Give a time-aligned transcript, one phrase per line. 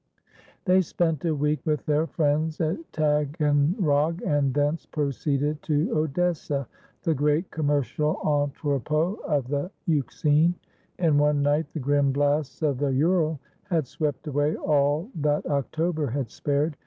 [0.65, 6.67] They spent a week with their friends at Taganrog, and thence proceeded to Odessa,
[7.03, 10.55] the great commercial entrepôt of the Euxine.
[10.97, 16.07] In one night the grim blasts of the Ural had swept away all that October
[16.07, 16.77] had spared.